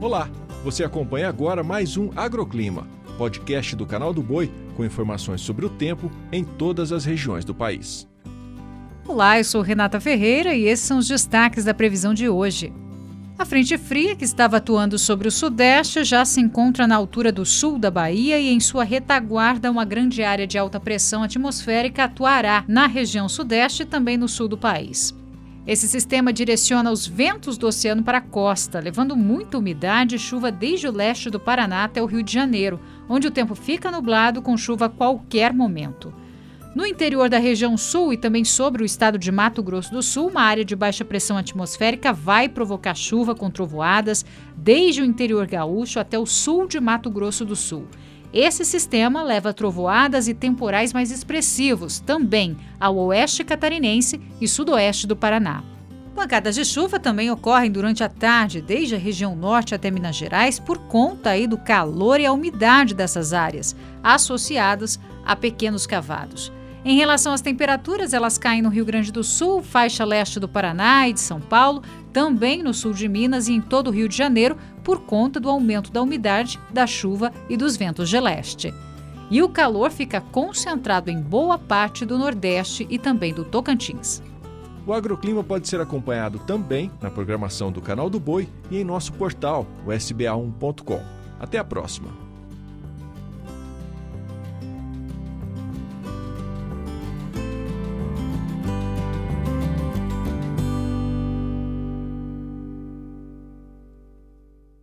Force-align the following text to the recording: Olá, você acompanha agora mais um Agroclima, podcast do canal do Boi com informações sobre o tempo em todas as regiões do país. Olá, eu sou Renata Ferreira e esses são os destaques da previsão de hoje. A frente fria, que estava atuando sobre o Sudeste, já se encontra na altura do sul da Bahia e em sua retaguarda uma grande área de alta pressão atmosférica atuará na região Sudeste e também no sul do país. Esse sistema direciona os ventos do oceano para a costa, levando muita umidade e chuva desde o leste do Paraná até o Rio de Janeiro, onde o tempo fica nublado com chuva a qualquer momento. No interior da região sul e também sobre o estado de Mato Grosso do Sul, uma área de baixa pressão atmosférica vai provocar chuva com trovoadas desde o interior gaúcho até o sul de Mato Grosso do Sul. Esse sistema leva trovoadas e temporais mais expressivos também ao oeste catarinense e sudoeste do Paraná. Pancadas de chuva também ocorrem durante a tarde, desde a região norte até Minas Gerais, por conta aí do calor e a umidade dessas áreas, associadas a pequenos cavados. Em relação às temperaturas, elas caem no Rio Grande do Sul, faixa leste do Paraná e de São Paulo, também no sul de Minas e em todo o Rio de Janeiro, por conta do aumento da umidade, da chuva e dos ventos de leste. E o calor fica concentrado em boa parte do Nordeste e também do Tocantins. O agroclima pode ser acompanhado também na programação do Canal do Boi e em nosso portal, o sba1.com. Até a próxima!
Olá, 0.00 0.30
você 0.64 0.82
acompanha 0.82 1.28
agora 1.28 1.62
mais 1.62 1.98
um 1.98 2.08
Agroclima, 2.16 2.88
podcast 3.18 3.76
do 3.76 3.84
canal 3.84 4.14
do 4.14 4.22
Boi 4.22 4.50
com 4.74 4.82
informações 4.82 5.42
sobre 5.42 5.66
o 5.66 5.68
tempo 5.68 6.10
em 6.32 6.42
todas 6.42 6.90
as 6.90 7.04
regiões 7.04 7.44
do 7.44 7.54
país. 7.54 8.08
Olá, 9.06 9.38
eu 9.38 9.44
sou 9.44 9.60
Renata 9.60 10.00
Ferreira 10.00 10.54
e 10.54 10.64
esses 10.64 10.86
são 10.86 10.96
os 10.96 11.06
destaques 11.06 11.66
da 11.66 11.74
previsão 11.74 12.14
de 12.14 12.30
hoje. 12.30 12.72
A 13.38 13.44
frente 13.44 13.76
fria, 13.76 14.16
que 14.16 14.24
estava 14.24 14.56
atuando 14.56 14.98
sobre 14.98 15.28
o 15.28 15.30
Sudeste, 15.30 16.02
já 16.02 16.24
se 16.24 16.40
encontra 16.40 16.86
na 16.86 16.96
altura 16.96 17.30
do 17.30 17.44
sul 17.44 17.78
da 17.78 17.90
Bahia 17.90 18.40
e 18.40 18.48
em 18.48 18.58
sua 18.58 18.84
retaguarda 18.84 19.70
uma 19.70 19.84
grande 19.84 20.22
área 20.22 20.46
de 20.46 20.56
alta 20.56 20.80
pressão 20.80 21.22
atmosférica 21.22 22.04
atuará 22.04 22.64
na 22.66 22.86
região 22.86 23.28
Sudeste 23.28 23.82
e 23.82 23.86
também 23.86 24.16
no 24.16 24.28
sul 24.28 24.48
do 24.48 24.56
país. 24.56 25.14
Esse 25.66 25.86
sistema 25.86 26.32
direciona 26.32 26.90
os 26.90 27.06
ventos 27.06 27.58
do 27.58 27.66
oceano 27.66 28.02
para 28.02 28.18
a 28.18 28.22
costa, 28.22 28.80
levando 28.80 29.14
muita 29.14 29.58
umidade 29.58 30.16
e 30.16 30.18
chuva 30.18 30.50
desde 30.50 30.88
o 30.88 30.92
leste 30.92 31.28
do 31.28 31.38
Paraná 31.38 31.84
até 31.84 32.02
o 32.02 32.06
Rio 32.06 32.22
de 32.22 32.32
Janeiro, 32.32 32.80
onde 33.08 33.26
o 33.26 33.30
tempo 33.30 33.54
fica 33.54 33.90
nublado 33.90 34.40
com 34.40 34.56
chuva 34.56 34.86
a 34.86 34.88
qualquer 34.88 35.52
momento. 35.52 36.14
No 36.74 36.86
interior 36.86 37.28
da 37.28 37.38
região 37.38 37.76
sul 37.76 38.12
e 38.12 38.16
também 38.16 38.44
sobre 38.44 38.82
o 38.82 38.86
estado 38.86 39.18
de 39.18 39.30
Mato 39.30 39.62
Grosso 39.62 39.92
do 39.92 40.02
Sul, 40.02 40.28
uma 40.28 40.42
área 40.42 40.64
de 40.64 40.76
baixa 40.76 41.04
pressão 41.04 41.36
atmosférica 41.36 42.12
vai 42.12 42.48
provocar 42.48 42.94
chuva 42.94 43.34
com 43.34 43.50
trovoadas 43.50 44.24
desde 44.56 45.02
o 45.02 45.04
interior 45.04 45.46
gaúcho 45.46 45.98
até 45.98 46.16
o 46.16 46.24
sul 46.24 46.68
de 46.68 46.78
Mato 46.78 47.10
Grosso 47.10 47.44
do 47.44 47.56
Sul. 47.56 47.86
Esse 48.32 48.64
sistema 48.64 49.22
leva 49.22 49.52
trovoadas 49.52 50.28
e 50.28 50.34
temporais 50.34 50.92
mais 50.92 51.10
expressivos 51.10 51.98
também 51.98 52.56
ao 52.78 52.96
oeste 52.96 53.42
catarinense 53.42 54.20
e 54.40 54.46
sudoeste 54.46 55.06
do 55.06 55.16
Paraná. 55.16 55.64
Pancadas 56.14 56.54
de 56.54 56.64
chuva 56.64 57.00
também 57.00 57.30
ocorrem 57.30 57.70
durante 57.70 58.04
a 58.04 58.08
tarde, 58.08 58.60
desde 58.60 58.94
a 58.94 58.98
região 58.98 59.34
norte 59.34 59.74
até 59.74 59.90
Minas 59.90 60.16
Gerais, 60.16 60.58
por 60.58 60.78
conta 60.78 61.30
aí 61.30 61.46
do 61.46 61.58
calor 61.58 62.20
e 62.20 62.26
a 62.26 62.32
umidade 62.32 62.94
dessas 62.94 63.32
áreas, 63.32 63.74
associadas 64.02 65.00
a 65.24 65.34
pequenos 65.34 65.86
cavados. 65.86 66.52
Em 66.82 66.96
relação 66.96 67.34
às 67.34 67.42
temperaturas, 67.42 68.14
elas 68.14 68.38
caem 68.38 68.62
no 68.62 68.70
Rio 68.70 68.86
Grande 68.86 69.12
do 69.12 69.22
Sul, 69.22 69.62
faixa 69.62 70.02
leste 70.02 70.40
do 70.40 70.48
Paraná 70.48 71.06
e 71.08 71.12
de 71.12 71.20
São 71.20 71.38
Paulo, 71.38 71.82
também 72.10 72.62
no 72.62 72.72
sul 72.72 72.94
de 72.94 73.06
Minas 73.06 73.48
e 73.48 73.52
em 73.52 73.60
todo 73.60 73.88
o 73.88 73.90
Rio 73.90 74.08
de 74.08 74.16
Janeiro, 74.16 74.56
por 74.82 75.00
conta 75.02 75.38
do 75.38 75.50
aumento 75.50 75.92
da 75.92 76.00
umidade, 76.00 76.58
da 76.70 76.86
chuva 76.86 77.32
e 77.50 77.56
dos 77.56 77.76
ventos 77.76 78.08
de 78.08 78.18
leste. 78.18 78.72
E 79.30 79.42
o 79.42 79.48
calor 79.48 79.90
fica 79.90 80.22
concentrado 80.22 81.10
em 81.10 81.20
boa 81.20 81.58
parte 81.58 82.06
do 82.06 82.18
Nordeste 82.18 82.86
e 82.88 82.98
também 82.98 83.34
do 83.34 83.44
Tocantins. 83.44 84.22
O 84.86 84.94
agroclima 84.94 85.44
pode 85.44 85.68
ser 85.68 85.80
acompanhado 85.80 86.38
também 86.40 86.90
na 87.00 87.10
programação 87.10 87.70
do 87.70 87.82
Canal 87.82 88.08
do 88.08 88.18
Boi 88.18 88.48
e 88.70 88.78
em 88.78 88.84
nosso 88.84 89.12
portal, 89.12 89.66
o 89.86 89.90
sba1.com. 89.90 91.00
Até 91.38 91.58
a 91.58 91.64
próxima! 91.64 92.29